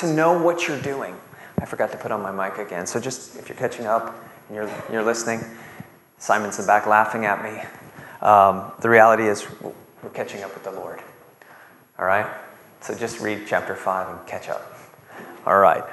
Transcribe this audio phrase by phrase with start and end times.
[0.00, 1.16] to know what you're doing.
[1.58, 2.86] I forgot to put on my mic again.
[2.86, 4.14] So just if you're catching up
[4.48, 5.44] and you're, you're listening,
[6.18, 7.62] Simon's in the back laughing at me.
[8.26, 9.46] Um, the reality is
[10.02, 11.02] we're catching up with the Lord.
[11.98, 12.26] All right?
[12.80, 14.74] So just read chapter 5 and catch up.
[15.46, 15.84] All right.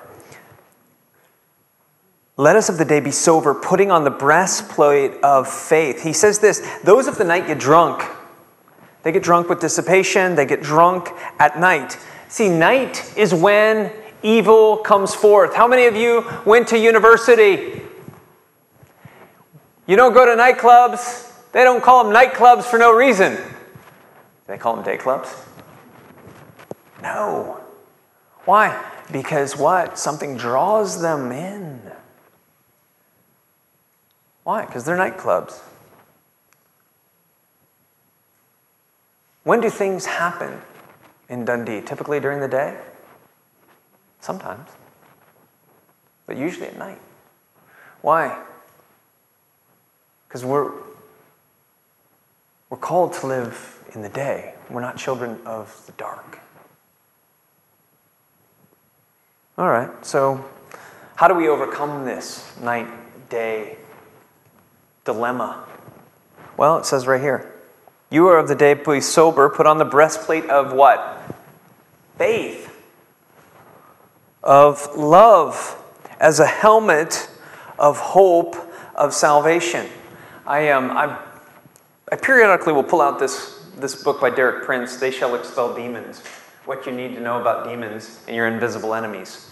[2.38, 6.04] Let us of the day be sober, putting on the breastplate of faith.
[6.04, 8.04] He says this those of the night get drunk.
[9.04, 11.98] They get drunk with dissipation, they get drunk at night.
[12.30, 13.92] See, night is when
[14.22, 15.56] evil comes forth.
[15.56, 17.82] How many of you went to university?
[19.86, 21.52] You don't go to nightclubs.
[21.54, 23.38] They don't call them nightclubs for no reason.
[24.46, 25.34] They call them day clubs?
[27.02, 27.62] No.
[28.46, 28.84] Why?
[29.12, 29.98] Because what?
[29.98, 31.82] Something draws them in.
[34.44, 34.66] Why?
[34.66, 35.60] Because they're nightclubs.
[39.44, 40.62] When do things happen
[41.30, 41.82] in Dundee?
[41.82, 42.78] Typically during the day?
[44.20, 44.70] Sometimes.
[46.26, 47.02] But usually at night.
[48.02, 48.44] Why?
[50.28, 50.72] Because we're,
[52.70, 54.54] we're called to live in the day.
[54.70, 56.40] We're not children of the dark.
[59.58, 60.46] All right, so
[61.16, 62.88] how do we overcome this night
[63.30, 63.78] day
[65.04, 65.66] dilemma?
[66.58, 67.52] Well, it says right here
[68.12, 71.17] You are of the day, be sober, put on the breastplate of what?
[72.18, 72.74] Faith,
[74.44, 75.84] of love,
[76.20, 77.30] as a helmet
[77.78, 78.56] of hope
[78.96, 79.88] of salvation.
[80.46, 85.36] I, um, I, periodically will pull out this, this book by Derek Prince, They Shall
[85.36, 86.24] Expel Demons
[86.66, 89.52] What You Need to Know About Demons and Your Invisible Enemies.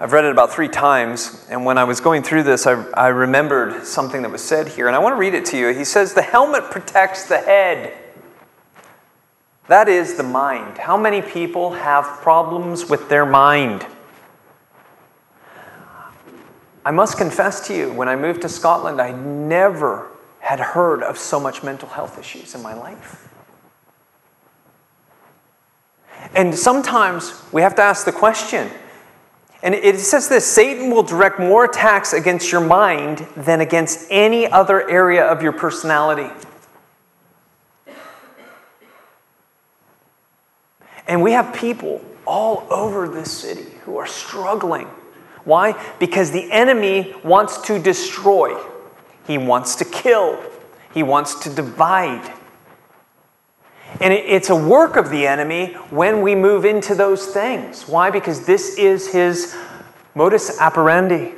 [0.00, 3.08] I've read it about three times, and when I was going through this, I, I
[3.08, 5.68] remembered something that was said here, and I want to read it to you.
[5.68, 7.96] He says, The helmet protects the head.
[9.68, 10.78] That is the mind.
[10.78, 13.86] How many people have problems with their mind?
[16.84, 21.18] I must confess to you, when I moved to Scotland, I never had heard of
[21.18, 23.28] so much mental health issues in my life.
[26.34, 28.70] And sometimes we have to ask the question
[29.64, 34.46] and it says this Satan will direct more attacks against your mind than against any
[34.46, 36.30] other area of your personality.
[41.06, 44.86] And we have people all over this city who are struggling.
[45.44, 45.80] Why?
[45.98, 48.58] Because the enemy wants to destroy,
[49.26, 50.42] he wants to kill,
[50.92, 52.32] he wants to divide.
[54.00, 57.86] And it's a work of the enemy when we move into those things.
[57.86, 58.10] Why?
[58.10, 59.54] Because this is his
[60.14, 61.34] modus operandi.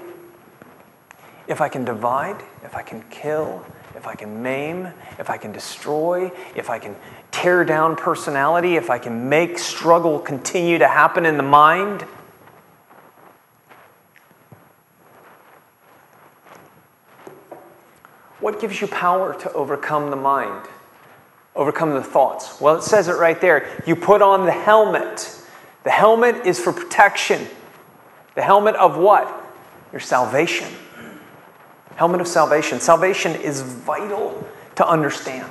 [1.49, 3.65] If I can divide, if I can kill,
[3.97, 6.95] if I can maim, if I can destroy, if I can
[7.33, 12.03] tear down personality, if I can make struggle continue to happen in the mind,
[18.39, 20.69] what gives you power to overcome the mind?
[21.56, 22.61] overcome the thoughts?
[22.61, 23.83] Well, it says it right there.
[23.87, 25.43] You put on the helmet.
[25.83, 27.47] The helmet is for protection.
[28.35, 29.27] The helmet of what?
[29.91, 30.69] Your salvation.
[31.97, 32.81] Helmet of salvation.
[32.81, 34.47] Salvation is vital
[34.77, 35.51] to understand.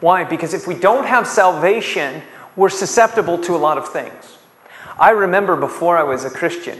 [0.00, 0.24] Why?
[0.24, 2.22] Because if we don't have salvation,
[2.56, 4.38] we're susceptible to a lot of things.
[4.98, 6.78] I remember before I was a Christian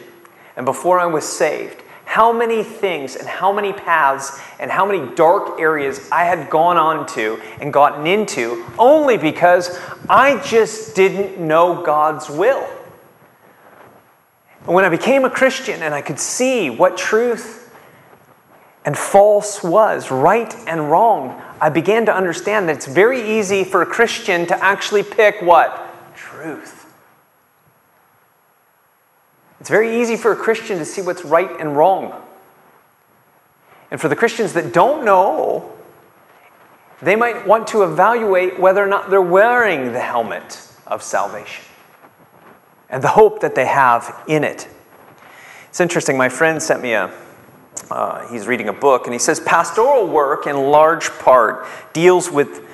[0.57, 5.15] and before I was saved, how many things and how many paths and how many
[5.15, 9.81] dark areas I had gone on to and gotten into only because
[10.11, 12.69] I just didn't know God's will.
[14.67, 17.62] And when I became a Christian and I could see what truth
[18.85, 23.83] and false was, right and wrong, I began to understand that it's very easy for
[23.83, 26.15] a Christian to actually pick what?
[26.17, 26.93] Truth.
[29.61, 32.21] It's very easy for a Christian to see what's right and wrong.
[33.93, 35.71] And for the Christians that don't know,
[37.01, 41.65] they might want to evaluate whether or not they're wearing the helmet of salvation
[42.89, 44.69] and the hope that they have in it.
[45.69, 47.13] It's interesting, my friend sent me a,
[47.91, 52.67] uh, he's reading a book, and he says pastoral work in large part deals with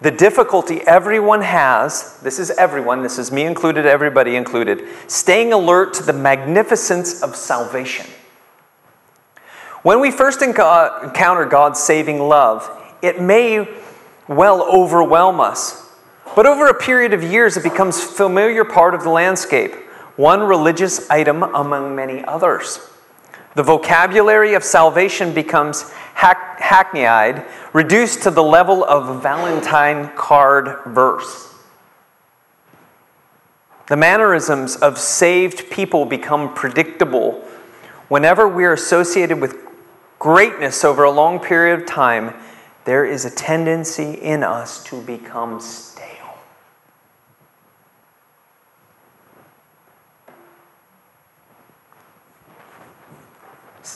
[0.00, 5.92] the difficulty everyone has, this is everyone, this is me included, everybody included, staying alert
[5.94, 8.06] to the magnificence of salvation.
[9.82, 12.70] When we first encounter God's saving love,
[13.02, 13.66] it may
[14.28, 15.90] well overwhelm us.
[16.36, 19.74] But over a period of years, it becomes familiar part of the landscape,
[20.16, 22.78] one religious item among many others.
[23.58, 31.52] The vocabulary of salvation becomes hack- hackneyed, reduced to the level of Valentine card verse.
[33.88, 37.44] The mannerisms of saved people become predictable.
[38.06, 39.56] Whenever we're associated with
[40.20, 42.34] greatness over a long period of time,
[42.84, 45.98] there is a tendency in us to become stale.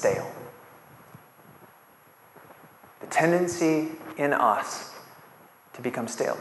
[0.02, 0.28] Stale.
[2.98, 4.90] The tendency in us
[5.74, 6.36] to become stale.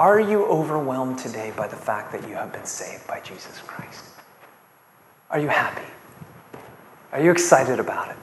[0.00, 4.04] Are you overwhelmed today by the fact that you have been saved by Jesus Christ?
[5.30, 5.86] Are you happy?
[7.12, 8.16] Are you excited about it?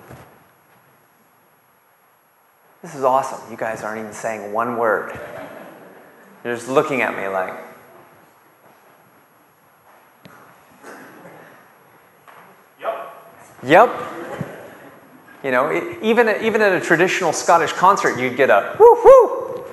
[2.81, 3.49] This is awesome.
[3.49, 5.17] You guys aren't even saying one word.
[6.43, 7.53] You're just looking at me like,
[12.81, 13.13] Yep.
[13.63, 14.10] Yep.
[15.43, 15.71] You know,
[16.03, 19.65] even, even at a traditional Scottish concert, you'd get a whoo whoo,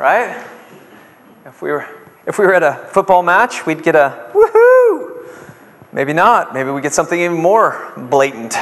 [0.00, 0.44] right?
[1.44, 1.86] If we were,
[2.26, 5.28] if we were at a football match, we'd get a woohoo.
[5.92, 6.52] Maybe not.
[6.52, 8.56] Maybe we get something even more blatant.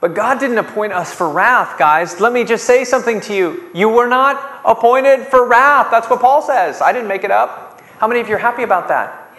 [0.00, 2.18] But God didn't appoint us for wrath, guys.
[2.18, 3.70] Let me just say something to you.
[3.74, 5.88] You were not appointed for wrath.
[5.90, 6.80] That's what Paul says.
[6.80, 7.82] I didn't make it up.
[7.98, 9.30] How many of you are happy about that?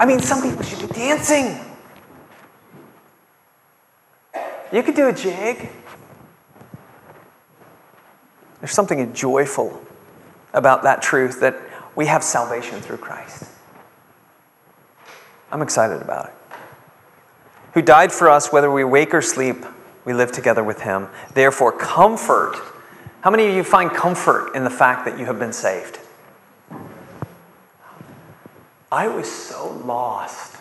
[0.00, 1.58] I mean, some people should be dancing.
[4.72, 5.68] You could do a jig.
[8.60, 9.82] There's something joyful
[10.52, 11.56] about that truth that
[11.96, 13.44] we have salvation through Christ.
[15.50, 16.34] I'm excited about it.
[17.74, 19.64] Who died for us, whether we wake or sleep,
[20.04, 21.08] we live together with him.
[21.34, 22.56] Therefore, comfort.
[23.22, 25.98] How many of you find comfort in the fact that you have been saved?
[28.92, 30.59] I was so lost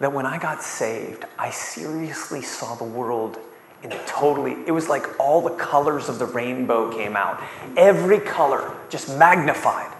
[0.00, 3.38] that when I got saved, I seriously saw the world
[3.82, 7.42] in a totally, it was like all the colors of the rainbow came out.
[7.76, 9.90] Every color just magnified.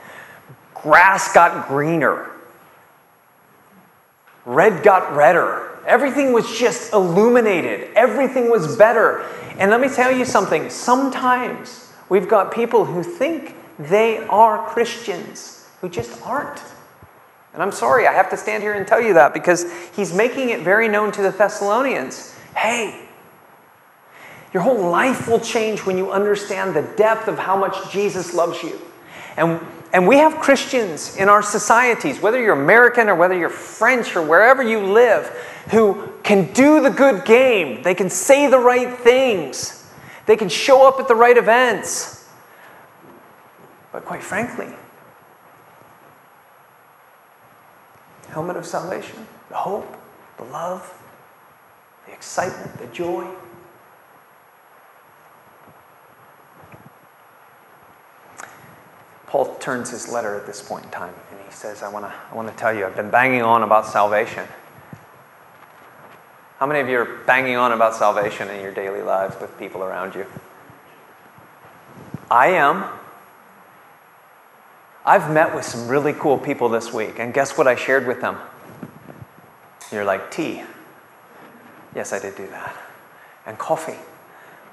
[0.75, 2.31] Grass got greener,
[4.45, 5.67] red got redder.
[5.87, 9.23] Everything was just illuminated, everything was better.
[9.59, 15.67] And let me tell you something sometimes we've got people who think they are Christians
[15.81, 16.61] who just aren't.
[17.53, 19.67] And I'm sorry, I have to stand here and tell you that because
[19.97, 22.35] he's making it very known to the Thessalonians.
[22.55, 23.09] Hey,
[24.53, 28.63] your whole life will change when you understand the depth of how much Jesus loves
[28.63, 28.81] you.
[29.37, 29.61] And,
[29.93, 34.23] and we have Christians in our societies, whether you're American or whether you're French or
[34.23, 35.27] wherever you live,
[35.71, 37.83] who can do the good game.
[37.83, 39.89] They can say the right things.
[40.27, 42.29] They can show up at the right events.
[43.93, 44.69] But quite frankly,
[48.31, 49.97] helmet of salvation, the hope,
[50.37, 50.93] the love,
[52.07, 53.27] the excitement, the joy.
[59.27, 62.13] Paul turns his letter at this point in time and he says, I want to
[62.13, 64.47] I wanna tell you, I've been banging on about salvation.
[66.59, 69.83] How many of you are banging on about salvation in your daily lives with people
[69.83, 70.27] around you?
[72.31, 72.85] I am.
[75.05, 78.21] I've met with some really cool people this week, and guess what I shared with
[78.21, 78.37] them?
[79.91, 80.63] You're like, tea.
[81.95, 82.77] Yes, I did do that.
[83.47, 83.97] And coffee.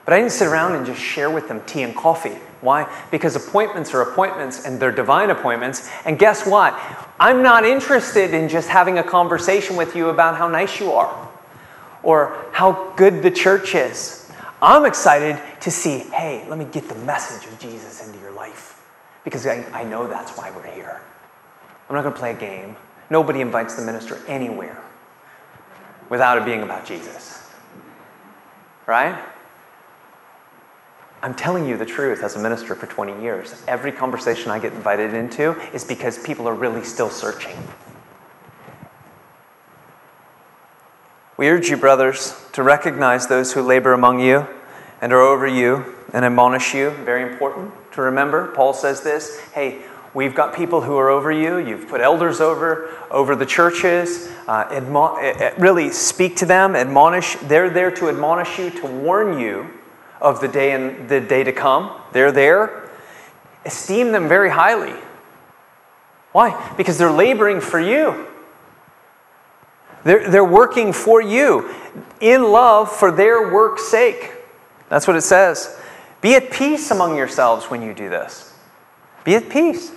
[0.04, 2.38] But I didn't sit around and just share with them tea and coffee.
[2.62, 2.92] Why?
[3.10, 5.90] Because appointments are appointments and they're divine appointments.
[6.06, 6.78] And guess what?
[7.20, 11.30] I'm not interested in just having a conversation with you about how nice you are
[12.04, 14.32] or how good the church is.
[14.62, 18.77] I'm excited to see, hey, let me get the message of Jesus into your life
[19.28, 21.02] because I, I know that's why we're here.
[21.90, 22.78] I'm not going to play a game.
[23.10, 24.82] Nobody invites the minister anywhere
[26.08, 27.46] without it being about Jesus.
[28.86, 29.22] Right?
[31.22, 33.62] I'm telling you the truth as a minister for 20 years.
[33.68, 37.58] Every conversation I get invited into is because people are really still searching.
[41.36, 44.48] We urge you, brothers, to recognize those who labor among you
[45.02, 46.92] and are over you and admonish you.
[46.92, 48.48] Very important to remember.
[48.52, 49.82] Paul says this hey,
[50.14, 51.58] we've got people who are over you.
[51.58, 54.32] You've put elders over, over the churches.
[54.48, 57.36] Uh, admo- eh, eh, really speak to them, admonish.
[57.38, 59.68] They're there to admonish you, to warn you
[60.22, 62.00] of the day and the day to come.
[62.14, 62.90] They're there.
[63.66, 64.94] Esteem them very highly.
[66.34, 66.74] Why?
[66.78, 68.28] Because they're laboring for you.
[70.04, 71.74] They're, they're working for you
[72.22, 74.34] in love for their work's sake.
[74.88, 75.76] That's what it says.
[76.22, 78.54] Be at peace among yourselves when you do this.
[79.24, 79.92] Be at peace.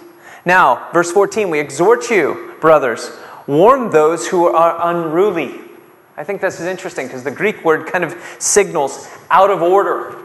[0.44, 3.10] Now, verse 14, we exhort you, brothers,
[3.46, 5.60] warn those who are unruly.
[6.16, 10.16] I think this is interesting because the Greek word kind of signals out of order.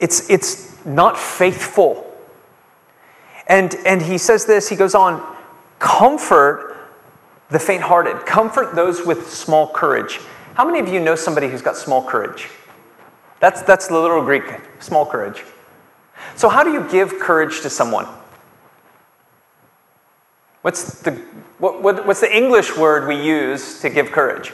[0.00, 2.08] It's, it's not faithful.
[3.46, 5.36] And, and he says this, he goes on,
[5.78, 6.76] comfort
[7.50, 10.20] the faint hearted, comfort those with small courage.
[10.54, 12.48] How many of you know somebody who's got small courage?
[13.40, 14.44] That's, that's the literal Greek,
[14.80, 15.42] small courage.
[16.36, 18.06] So, how do you give courage to someone?
[20.62, 21.12] What's the,
[21.58, 24.52] what, what, what's the English word we use to give courage?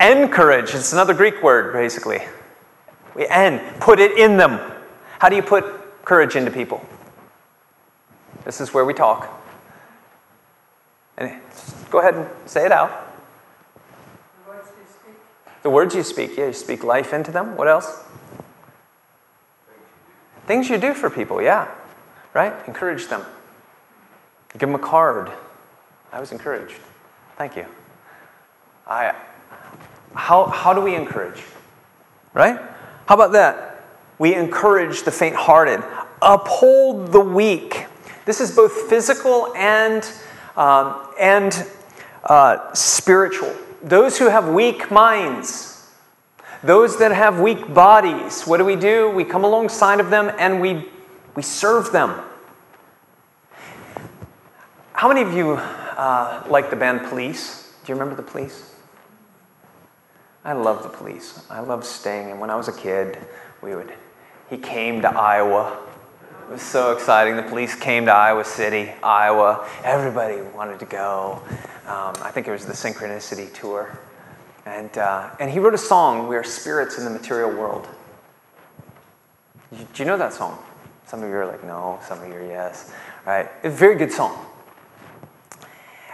[0.00, 0.74] Encourage.
[0.74, 2.20] It's another Greek word, basically.
[3.14, 4.58] We en, put it in them.
[5.20, 6.84] How do you put courage into people?
[8.44, 9.28] This is where we talk.
[11.18, 11.38] And
[11.90, 13.14] go ahead and say it out.
[14.44, 15.14] The words you speak.
[15.62, 16.36] The words you speak.
[16.36, 17.56] Yeah, you speak life into them.
[17.56, 18.04] What else?
[20.46, 21.68] Things you do for people, yeah.
[22.34, 22.52] Right?
[22.66, 23.24] Encourage them.
[24.52, 25.30] Give them a card.
[26.12, 26.76] I was encouraged.
[27.36, 27.66] Thank you.
[28.86, 29.14] I,
[30.14, 31.42] how, how do we encourage?
[32.34, 32.58] Right?
[33.06, 33.84] How about that?
[34.18, 35.82] We encourage the faint hearted,
[36.20, 37.86] uphold the weak.
[38.24, 40.08] This is both physical and,
[40.56, 41.66] um, and
[42.24, 43.54] uh, spiritual.
[43.82, 45.88] Those who have weak minds,
[46.62, 49.10] those that have weak bodies, what do we do?
[49.10, 50.88] We come alongside of them and we,
[51.34, 52.20] we serve them.
[54.92, 57.72] How many of you uh, like the band Police?
[57.84, 58.74] Do you remember the Police?
[60.44, 61.46] I love the Police.
[61.48, 62.30] I love Sting.
[62.30, 63.18] And when I was a kid,
[63.62, 63.92] we would.
[64.50, 65.78] He came to Iowa.
[66.48, 67.36] It was so exciting.
[67.36, 69.66] The Police came to Iowa City, Iowa.
[69.84, 71.42] Everybody wanted to go.
[71.90, 73.98] Um, I think it was the Synchronicity tour.
[74.64, 77.88] And, uh, and he wrote a song, We Are Spirits in the Material World.
[79.72, 80.62] Do you know that song?
[81.06, 81.98] Some of you are like, no.
[82.06, 82.92] Some of you are yes.
[83.26, 83.50] Right?
[83.64, 84.46] It's a very good song.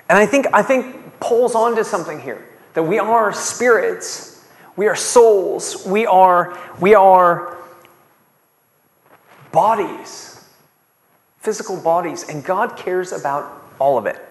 [0.09, 4.97] And I think, I think Paul's onto something here that we are spirits, we are
[4.97, 7.59] souls, we are, we are
[9.53, 10.43] bodies,
[11.41, 14.23] physical bodies, and God cares about all of it,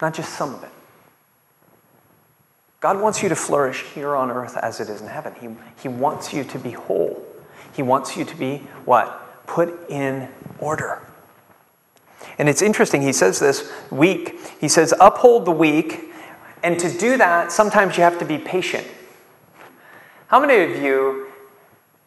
[0.00, 0.70] not just some of it.
[2.80, 5.34] God wants you to flourish here on earth as it is in heaven.
[5.40, 5.48] He,
[5.82, 7.22] he wants you to be whole.
[7.74, 9.46] He wants you to be what?
[9.46, 10.28] Put in
[10.58, 11.06] order.
[12.38, 14.38] And it's interesting, he says this weak.
[14.60, 16.10] He says, uphold the weak.
[16.62, 18.86] And to do that, sometimes you have to be patient.
[20.28, 21.26] How many of you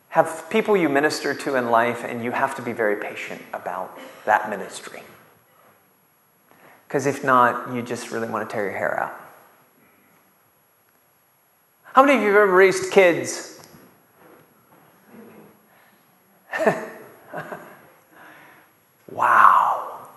[0.09, 3.99] have people you minister to in life and you have to be very patient about
[4.25, 5.03] that ministry?
[6.93, 9.19] Because if not, you just really want to tear your hair out.
[11.81, 13.59] How many of you have ever raised kids?
[19.11, 20.07] wow.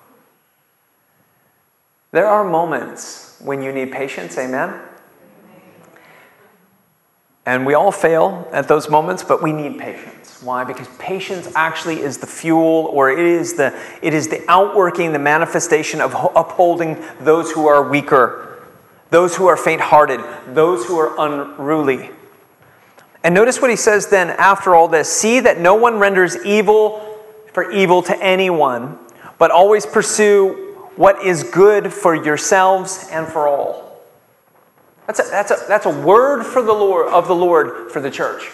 [2.13, 4.79] There are moments when you need patience, amen?
[7.47, 10.43] And we all fail at those moments, but we need patience.
[10.43, 10.65] Why?
[10.65, 13.73] Because patience actually is the fuel or it is the,
[14.03, 18.65] it is the outworking, the manifestation of upholding those who are weaker,
[19.11, 20.21] those who are faint hearted,
[20.55, 22.11] those who are unruly.
[23.23, 27.01] And notice what he says then after all this see that no one renders evil
[27.53, 28.99] for evil to anyone,
[29.39, 33.86] but always pursue what is good for yourselves and for all.
[35.07, 38.11] That's a, that's a, that's a word for the Lord, of the Lord for the
[38.11, 38.51] church.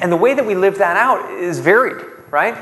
[0.00, 2.56] And the way that we live that out is varied, right?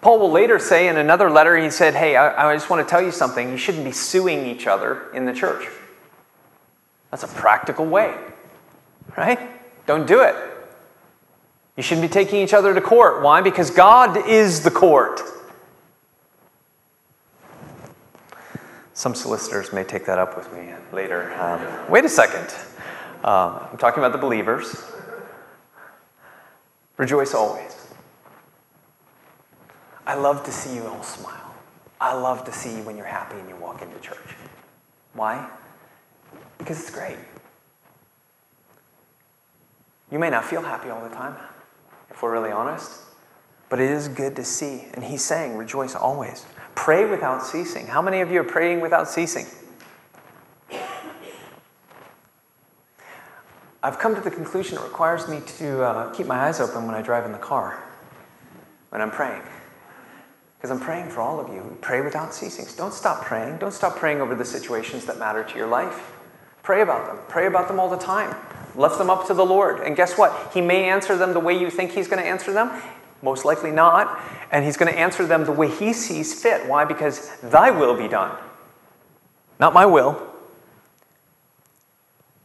[0.00, 2.90] Paul will later say in another letter, he said, Hey, I, I just want to
[2.90, 3.50] tell you something.
[3.50, 5.68] You shouldn't be suing each other in the church.
[7.10, 8.14] That's a practical way,
[9.16, 9.38] right?
[9.86, 10.34] Don't do it.
[11.76, 13.22] You shouldn't be taking each other to court.
[13.22, 13.40] Why?
[13.40, 15.20] Because God is the court.
[18.98, 21.32] Some solicitors may take that up with me later.
[21.40, 22.52] Um, wait a second.
[23.22, 24.84] Um, I'm talking about the believers.
[26.96, 27.76] Rejoice always.
[30.04, 31.54] I love to see you all smile.
[32.00, 34.34] I love to see you when you're happy and you walk into church.
[35.12, 35.48] Why?
[36.58, 37.18] Because it's great.
[40.10, 41.36] You may not feel happy all the time,
[42.10, 43.02] if we're really honest,
[43.68, 44.86] but it is good to see.
[44.94, 46.44] And he's saying, rejoice always.
[46.78, 47.88] Pray without ceasing.
[47.88, 49.46] How many of you are praying without ceasing?
[53.82, 56.94] I've come to the conclusion it requires me to uh, keep my eyes open when
[56.94, 57.82] I drive in the car,
[58.90, 59.42] when I'm praying.
[60.56, 61.76] Because I'm praying for all of you.
[61.80, 62.66] Pray without ceasing.
[62.76, 63.58] Don't stop praying.
[63.58, 66.12] Don't stop praying over the situations that matter to your life.
[66.62, 67.18] Pray about them.
[67.28, 68.36] Pray about them all the time.
[68.76, 69.80] Lift them up to the Lord.
[69.80, 70.52] And guess what?
[70.54, 72.70] He may answer them the way you think He's going to answer them.
[73.22, 74.20] Most likely not.
[74.50, 76.68] And he's going to answer them the way he sees fit.
[76.68, 76.84] Why?
[76.84, 78.36] Because thy will be done,
[79.58, 80.24] not my will.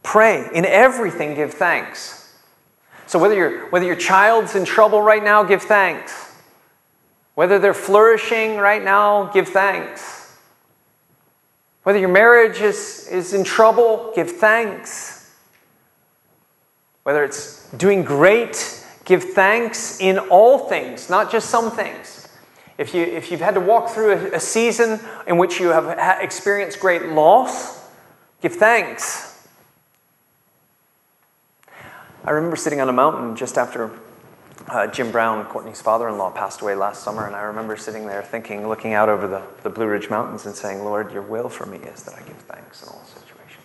[0.02, 0.48] Pray.
[0.52, 2.20] In everything, give thanks.
[3.06, 6.32] So whether, your whether your child's in trouble right now, give thanks.
[7.34, 10.38] Whether they're flourishing right now, give thanks.
[11.82, 15.34] Whether your marriage is, is in trouble, give thanks.
[17.02, 22.28] Whether it's doing great, give thanks in all things, not just some things.
[22.76, 25.86] If, you, if you've had to walk through a, a season in which you have
[26.20, 27.88] experienced great loss,
[28.40, 29.46] give thanks.
[32.24, 33.90] I remember sitting on a mountain just after
[34.68, 38.06] uh, Jim Brown, Courtney's father in law, passed away last summer, and I remember sitting
[38.06, 41.50] there thinking, looking out over the, the Blue Ridge Mountains and saying, Lord, your will
[41.50, 43.64] for me is that I give thanks in all situations.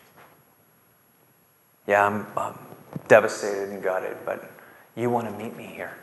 [1.87, 2.59] Yeah, I'm, I'm
[3.07, 4.51] devastated and gutted, but
[4.99, 5.95] you want to meet me here.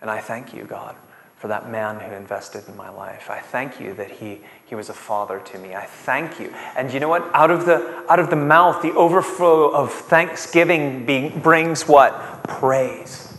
[0.00, 0.96] And I thank you, God,
[1.36, 3.30] for that man who invested in my life.
[3.30, 5.74] I thank you that he, he was a father to me.
[5.74, 6.54] I thank you.
[6.76, 7.28] And you know what?
[7.34, 12.44] Out of the, out of the mouth, the overflow of thanksgiving being, brings what?
[12.44, 13.36] Praise.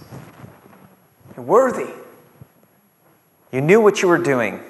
[1.36, 1.94] You're worthy.
[3.52, 4.62] You knew what you were doing.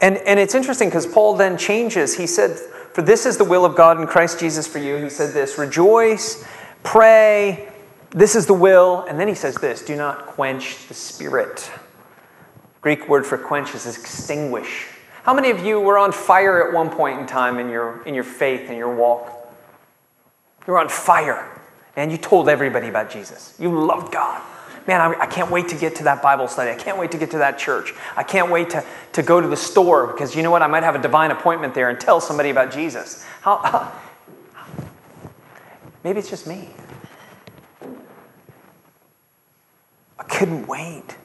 [0.00, 2.16] And, and it's interesting because Paul then changes.
[2.16, 2.58] He said,
[2.92, 4.96] For this is the will of God in Christ Jesus for you.
[4.96, 6.46] He said this rejoice,
[6.82, 7.72] pray.
[8.16, 9.04] This is the will.
[9.08, 11.70] And then he says this do not quench the spirit.
[12.80, 14.86] Greek word for quench is extinguish.
[15.22, 18.14] How many of you were on fire at one point in time in your, in
[18.14, 19.28] your faith, in your walk?
[20.66, 21.52] You were on fire.
[21.96, 23.54] and you told everybody about Jesus.
[23.58, 24.40] You loved God.
[24.86, 26.70] Man, I, I can't wait to get to that Bible study.
[26.70, 27.92] I can't wait to get to that church.
[28.16, 30.62] I can't wait to, to go to the store because you know what?
[30.62, 33.24] I might have a divine appointment there and tell somebody about Jesus.
[33.40, 34.00] How, how
[36.04, 36.68] maybe it's just me.
[40.18, 41.16] I couldn't wait.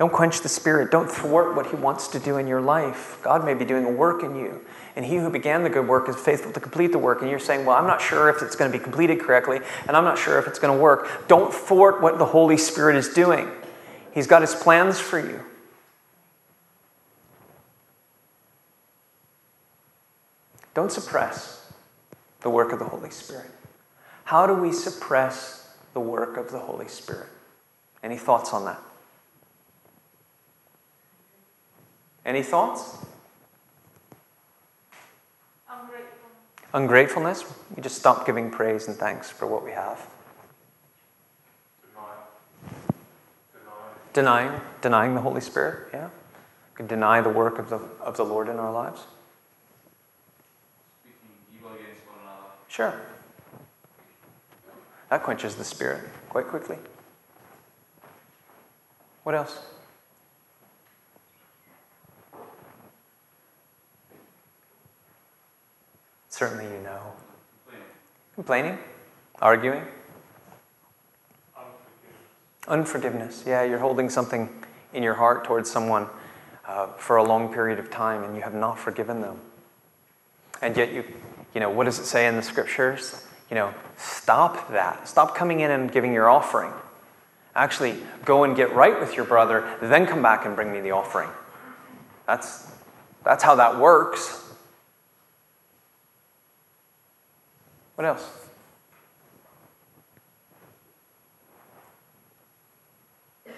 [0.00, 0.90] Don't quench the Spirit.
[0.90, 3.20] Don't thwart what He wants to do in your life.
[3.22, 4.64] God may be doing a work in you.
[4.96, 7.20] And He who began the good work is faithful to complete the work.
[7.20, 9.94] And you're saying, Well, I'm not sure if it's going to be completed correctly, and
[9.94, 11.28] I'm not sure if it's going to work.
[11.28, 13.50] Don't thwart what the Holy Spirit is doing.
[14.12, 15.44] He's got His plans for you.
[20.72, 21.70] Don't suppress
[22.40, 23.50] the work of the Holy Spirit.
[24.24, 27.28] How do we suppress the work of the Holy Spirit?
[28.02, 28.80] Any thoughts on that?
[32.24, 32.98] Any thoughts?
[36.72, 37.44] Ungratefulness.
[37.74, 40.06] We just stop giving praise and thanks for what we have.
[44.12, 46.06] Denying, denying the Holy Spirit, yeah.
[46.06, 49.02] We can deny the work of the, of the Lord in our lives.
[52.68, 53.00] Sure.
[55.10, 56.76] That quenches the spirit quite quickly.
[59.24, 59.58] What else?
[66.28, 67.00] Certainly you know.
[68.36, 68.78] Complaining?
[69.42, 69.82] Arguing?
[72.68, 73.42] Unforgiveness.
[73.46, 74.48] Yeah, you're holding something
[74.94, 76.06] in your heart towards someone
[76.66, 79.40] uh, for a long period of time and you have not forgiven them.
[80.62, 81.04] And yet, you,
[81.52, 83.24] you know, what does it say in the scriptures?
[83.50, 85.08] You know, stop that.
[85.08, 86.72] Stop coming in and giving your offering.
[87.54, 90.92] Actually, go and get right with your brother, then come back and bring me the
[90.92, 91.28] offering.
[92.26, 92.70] That's,
[93.24, 94.46] that's how that works.
[97.96, 98.26] What else?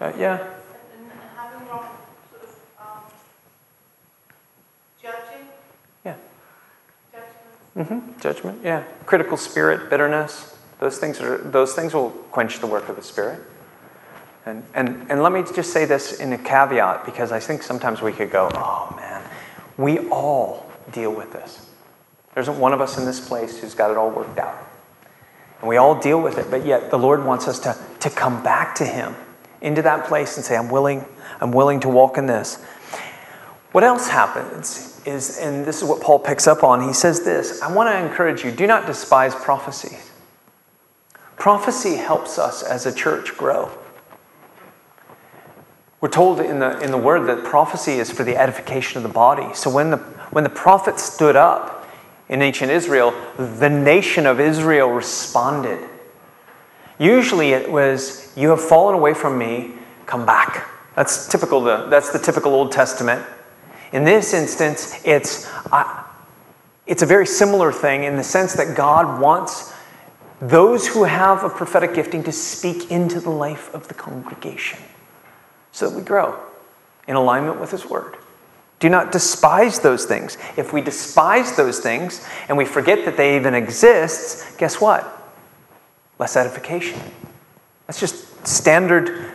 [0.00, 0.38] Uh, yeah.
[0.98, 1.88] And having wrong
[2.30, 3.02] sort of um,
[5.00, 5.46] judging.
[6.04, 6.16] Yeah.
[7.10, 7.63] Judgment.
[7.76, 8.20] Mm-hmm.
[8.20, 8.60] Judgment.
[8.62, 8.84] Yeah.
[9.06, 10.56] Critical spirit, bitterness.
[10.80, 11.38] Those things are.
[11.38, 13.40] Those things will quench the work of the spirit.
[14.46, 18.02] And and and let me just say this in a caveat because I think sometimes
[18.02, 19.22] we could go, oh man,
[19.76, 21.68] we all deal with this.
[22.34, 24.56] There isn't one of us in this place who's got it all worked out.
[25.60, 28.42] And we all deal with it, but yet the Lord wants us to, to come
[28.42, 29.14] back to Him
[29.60, 31.04] into that place and say, I'm willing,
[31.40, 32.62] I'm willing to walk in this.
[33.72, 37.62] What else happens is, and this is what Paul picks up on, he says this
[37.62, 39.96] I want to encourage you do not despise prophecy.
[41.36, 43.70] Prophecy helps us as a church grow.
[46.00, 49.08] We're told in the, in the word that prophecy is for the edification of the
[49.08, 49.54] body.
[49.54, 49.96] So when the,
[50.32, 51.88] when the prophet stood up
[52.28, 55.88] in ancient Israel, the nation of Israel responded.
[56.98, 59.72] Usually it was, You have fallen away from me,
[60.06, 60.68] come back.
[60.94, 63.24] That's typical, the, that's the typical Old Testament.
[63.94, 66.02] In this instance, it's, uh,
[66.86, 69.72] it's a very similar thing in the sense that God wants
[70.40, 74.80] those who have a prophetic gifting to speak into the life of the congregation
[75.72, 76.38] so that we grow
[77.06, 78.16] in alignment with His Word.
[78.80, 80.36] Do not despise those things.
[80.56, 85.22] If we despise those things and we forget that they even exist, guess what?
[86.18, 87.00] less edification.
[87.86, 89.32] That's just standard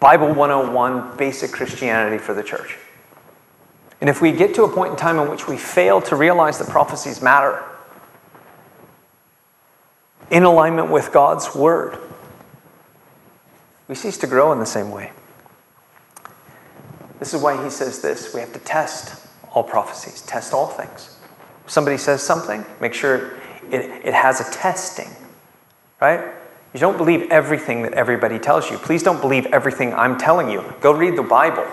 [0.00, 2.76] Bible 101 basic Christianity for the church.
[4.02, 6.58] And if we get to a point in time in which we fail to realize
[6.58, 7.62] that prophecies matter
[10.28, 11.96] in alignment with God's word,
[13.86, 15.12] we cease to grow in the same way.
[17.20, 21.16] This is why he says this we have to test all prophecies, test all things.
[21.64, 23.36] If somebody says something, make sure
[23.70, 25.10] it, it has a testing,
[26.00, 26.24] right?
[26.74, 28.78] You don't believe everything that everybody tells you.
[28.78, 30.64] Please don't believe everything I'm telling you.
[30.80, 31.68] Go read the Bible.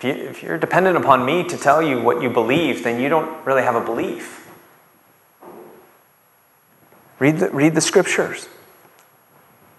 [0.00, 3.10] If, you, if you're dependent upon me to tell you what you believe, then you
[3.10, 4.50] don't really have a belief.
[7.18, 8.48] Read the, read the scriptures.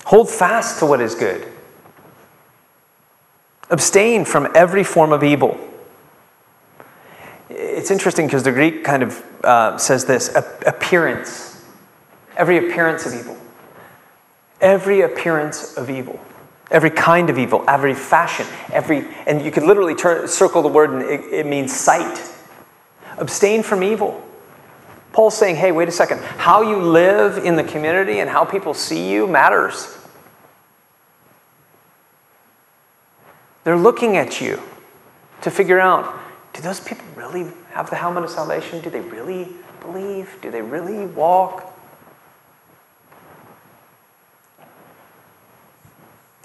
[0.05, 1.47] Hold fast to what is good.
[3.71, 5.57] Abstain from every form of evil.
[7.49, 11.65] It's interesting because the Greek kind of uh, says this appearance
[12.37, 13.37] every appearance of evil.
[14.61, 16.19] Every appearance of evil.
[16.71, 20.89] Every kind of evil, every fashion, every, and you could literally turn, circle the word
[20.91, 22.31] and it, it means sight.
[23.17, 24.25] Abstain from evil.
[25.11, 26.19] Paul's saying, hey, wait a second.
[26.19, 29.97] How you live in the community and how people see you matters.
[33.63, 34.61] They're looking at you
[35.41, 36.19] to figure out
[36.53, 38.81] do those people really have the helmet of salvation?
[38.81, 39.47] Do they really
[39.79, 40.37] believe?
[40.41, 41.70] Do they really walk?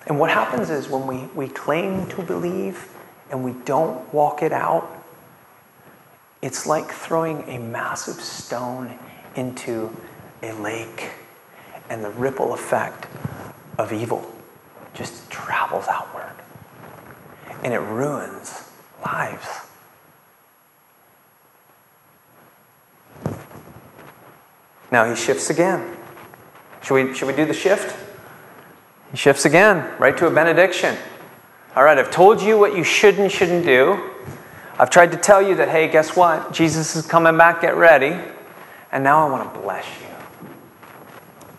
[0.07, 2.89] And what happens is when we, we claim to believe
[3.31, 5.05] and we don't walk it out,
[6.43, 8.97] it's like throwing a massive stone
[9.35, 9.95] into
[10.43, 11.11] a lake,
[11.91, 13.07] and the ripple effect
[13.79, 14.33] of evil
[14.95, 16.33] just travels outward.
[17.65, 18.71] And it ruins
[19.05, 19.47] lives.
[24.93, 25.97] Now he shifts again.
[26.83, 28.06] Should we, should we do the shift?
[29.11, 30.97] He shifts again, right to a benediction.
[31.75, 34.11] All right, I've told you what you should and shouldn't do.
[34.79, 36.53] I've tried to tell you that, hey, guess what?
[36.53, 38.19] Jesus is coming back, get ready.
[38.93, 40.49] And now I want to bless you.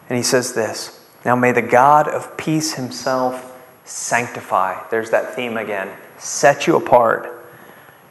[0.09, 3.53] And he says this Now may the God of peace himself
[3.85, 7.33] sanctify, there's that theme again, set you apart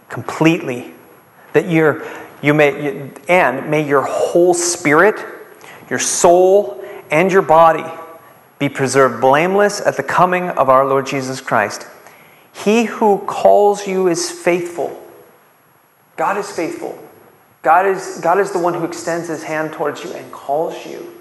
[0.09, 0.94] completely,
[1.53, 2.03] that you're,
[2.40, 5.22] you may, and may your whole spirit,
[5.90, 7.85] your soul, and your body
[8.59, 11.87] be preserved blameless at the coming of our Lord Jesus Christ.
[12.53, 15.03] He who calls you is faithful.
[16.16, 16.99] God is faithful.
[17.62, 21.12] God is, God is the one who extends his hand towards you and calls you.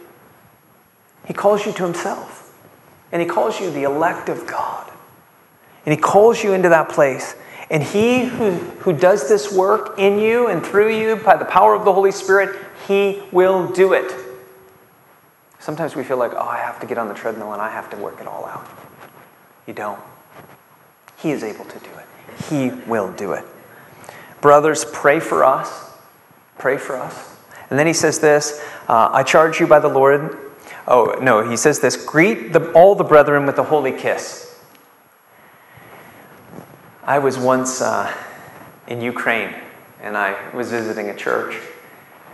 [1.26, 2.54] He calls you to himself.
[3.12, 4.91] And he calls you the elect of God.
[5.86, 7.36] And he calls you into that place.
[7.69, 11.74] And he who, who does this work in you and through you by the power
[11.76, 14.24] of the Holy Spirit, he will do it.
[15.65, 17.89] Sometimes we feel like, oh, I have to get on the treadmill and I have
[17.89, 18.69] to work it all out.
[19.65, 19.99] You don't.
[21.17, 22.06] He is able to do it,
[22.51, 23.43] He will do it.
[24.41, 25.91] Brothers, pray for us.
[26.60, 27.36] Pray for us.
[27.71, 30.38] And then he says this uh, I charge you by the Lord.
[30.88, 34.62] Oh, no, he says this greet the, all the brethren with a holy kiss.
[37.04, 38.15] I was once uh,
[38.86, 39.56] in Ukraine
[39.99, 41.60] and I was visiting a church.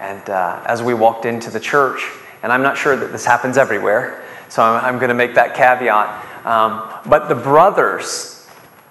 [0.02, 2.06] And uh, as we walked into the church,
[2.44, 5.56] and I'm not sure that this happens everywhere, so I'm, I'm going to make that
[5.56, 6.46] caveat.
[6.46, 8.48] Um, but the brothers,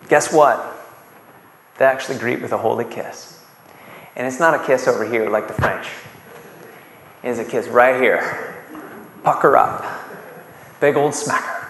[0.08, 0.76] guess what?
[1.78, 3.42] They actually greet with a holy kiss.
[4.16, 5.88] And it's not a kiss over here like the French,
[7.22, 8.56] it's a kiss right here.
[9.22, 9.84] Pucker up.
[10.80, 11.68] Big old smacker.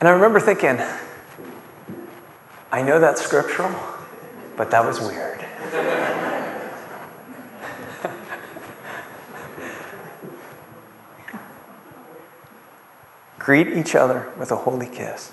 [0.00, 0.78] And I remember thinking,
[2.70, 3.74] I know that's scriptural,
[4.56, 5.41] but that was weird.
[13.42, 15.32] Greet each other with a holy kiss.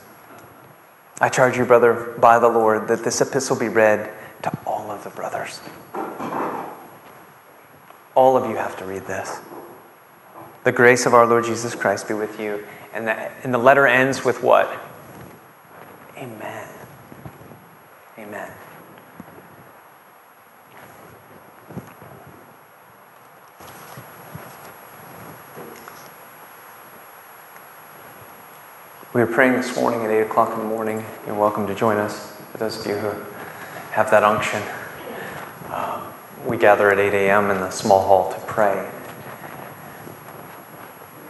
[1.21, 5.03] I charge you, brother, by the Lord, that this epistle be read to all of
[5.03, 5.59] the brothers.
[8.15, 9.39] All of you have to read this.
[10.63, 12.65] The grace of our Lord Jesus Christ be with you.
[12.93, 14.67] And the, and the letter ends with what?
[16.17, 16.67] Amen.
[18.17, 18.51] Amen.
[29.11, 31.03] We are praying this morning at 8 o'clock in the morning.
[31.25, 32.31] You're welcome to join us.
[32.51, 33.09] For those of you who
[33.89, 34.61] have that unction,
[35.69, 36.11] uh,
[36.45, 37.49] we gather at 8 a.m.
[37.49, 38.87] in the small hall to pray.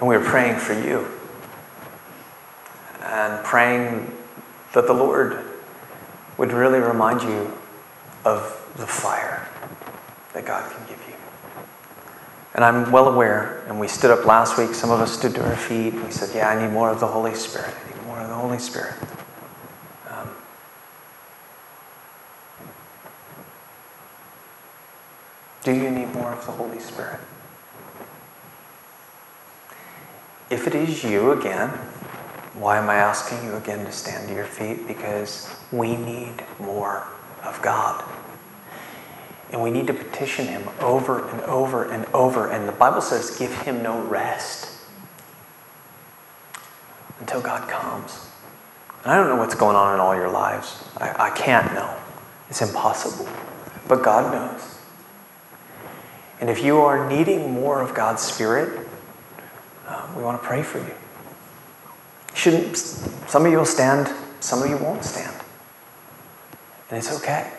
[0.02, 1.08] And we are praying for you
[3.02, 4.14] and praying
[4.74, 5.42] that the Lord
[6.38, 7.58] would really remind you
[8.26, 9.48] of the fire
[10.34, 11.09] that God can give you.
[12.60, 15.46] And I'm well aware, and we stood up last week, some of us stood to
[15.48, 17.74] our feet, and we said, Yeah, I need more of the Holy Spirit.
[17.74, 18.96] I need more of the Holy Spirit.
[20.10, 20.30] Um,
[25.64, 27.22] do you need more of the Holy Spirit?
[30.50, 31.70] If it is you again,
[32.56, 34.86] why am I asking you again to stand to your feet?
[34.86, 37.08] Because we need more
[37.42, 38.04] of God.
[39.52, 42.50] And we need to petition Him over and over and over.
[42.50, 44.78] And the Bible says, give Him no rest
[47.20, 48.28] until God comes.
[49.04, 50.84] And I don't know what's going on in all your lives.
[50.98, 51.96] I, I can't know.
[52.50, 53.28] It's impossible.
[53.88, 54.78] But God knows.
[56.40, 58.88] And if you are needing more of God's Spirit,
[59.88, 60.94] uh, we want to pray for you.
[62.34, 65.36] Shouldn't some of you will stand, some of you won't stand.
[66.90, 67.52] And it's okay.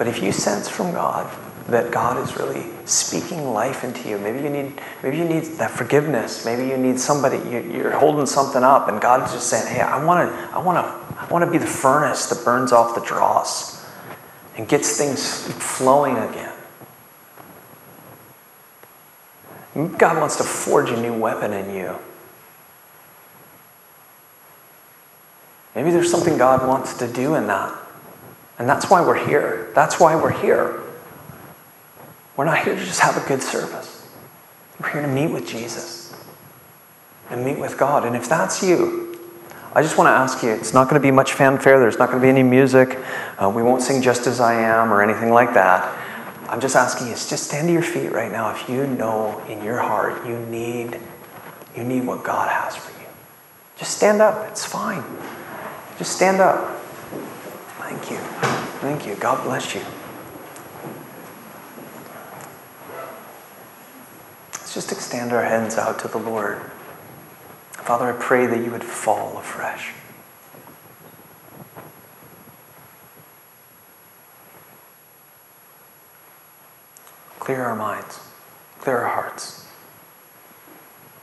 [0.00, 1.30] But if you sense from God
[1.68, 5.72] that God is really speaking life into you, maybe you need maybe you need that
[5.72, 6.46] forgiveness.
[6.46, 10.26] Maybe you need somebody you're holding something up, and God's just saying, "Hey, I want
[10.26, 13.84] to, I want to, I want to be the furnace that burns off the dross
[14.56, 16.54] and gets things flowing again."
[19.98, 21.94] God wants to forge a new weapon in you.
[25.74, 27.89] Maybe there's something God wants to do in that.
[28.60, 29.70] And that's why we're here.
[29.74, 30.82] That's why we're here.
[32.36, 34.06] We're not here to just have a good service.
[34.78, 36.14] We're here to meet with Jesus
[37.30, 38.04] and meet with God.
[38.04, 39.18] And if that's you,
[39.74, 42.10] I just want to ask you it's not going to be much fanfare, there's not
[42.10, 42.98] going to be any music,
[43.38, 45.96] uh, we won't sing Just As I Am or anything like that.
[46.50, 49.64] I'm just asking you, just stand to your feet right now if you know in
[49.64, 51.00] your heart you need
[51.74, 53.06] you need what God has for you.
[53.78, 54.50] Just stand up.
[54.50, 55.04] It's fine.
[55.96, 56.79] Just stand up.
[57.90, 58.18] Thank you.
[58.78, 59.16] Thank you.
[59.16, 59.82] God bless you.
[64.52, 66.62] Let's just extend our hands out to the Lord.
[67.72, 69.92] Father, I pray that you would fall afresh.
[77.40, 78.20] Clear our minds,
[78.78, 79.66] clear our hearts.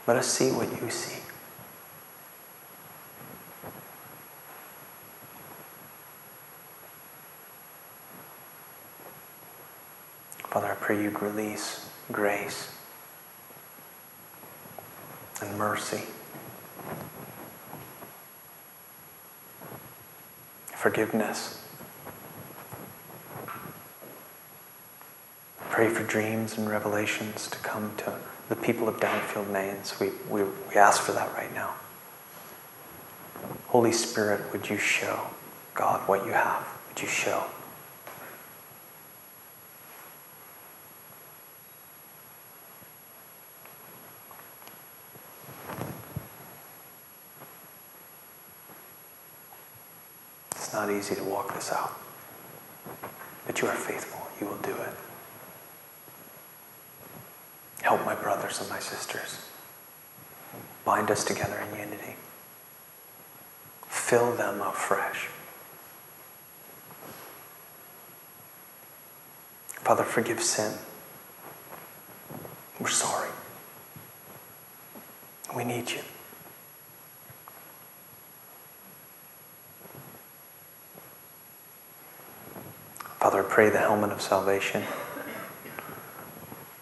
[0.06, 1.17] Let us see what you see.
[10.88, 12.74] Pray you'd release grace
[15.42, 16.04] and mercy,
[20.74, 21.62] forgiveness.
[25.68, 28.14] Pray for dreams and revelations to come to
[28.48, 30.00] the people of Downfield Mains.
[30.00, 31.74] We, we, we ask for that right now.
[33.66, 35.26] Holy Spirit, would you show,
[35.74, 36.66] God, what you have?
[36.88, 37.44] Would you show?
[50.68, 51.98] It's not easy to walk this out,
[53.46, 54.20] but you are faithful.
[54.38, 54.94] You will do it.
[57.80, 59.46] Help my brothers and my sisters.
[60.84, 62.16] Bind us together in unity.
[63.86, 65.28] Fill them afresh.
[69.70, 70.74] Father, forgive sin.
[72.78, 73.30] We're sorry.
[75.56, 76.00] We need you.
[83.28, 84.84] Father, I pray the helmet of salvation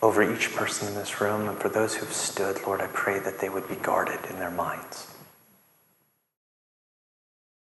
[0.03, 3.39] over each person in this room and for those who've stood, Lord, I pray that
[3.41, 5.15] they would be guarded in their minds.